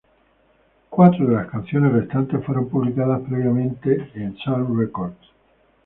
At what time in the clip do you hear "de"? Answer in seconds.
1.27-1.35